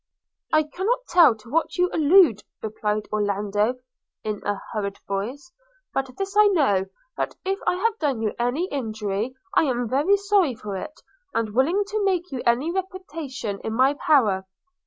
'I 0.51 0.63
cannot 0.63 1.05
tell 1.09 1.35
to 1.35 1.49
what 1.51 1.77
you 1.77 1.87
allude,' 1.93 2.41
replied 2.63 3.07
Orlando 3.13 3.75
in 4.23 4.41
a 4.43 4.59
hurried 4.73 4.97
voice; 5.07 5.51
'but 5.93 6.17
this 6.17 6.35
I 6.35 6.47
know, 6.47 6.85
that 7.17 7.35
if 7.45 7.59
I 7.67 7.75
have 7.75 7.99
done 7.99 8.23
you 8.23 8.33
any 8.39 8.67
injury, 8.69 9.35
I 9.53 9.65
am 9.65 9.87
very 9.87 10.17
sorry 10.17 10.55
for 10.55 10.75
it, 10.75 11.01
and 11.35 11.53
willing 11.53 11.83
to 11.89 12.03
make 12.03 12.31
you 12.31 12.41
any 12.47 12.71
reparation 12.71 13.59
in 13.63 13.73
my 13.75 13.93
power.' 13.93 14.47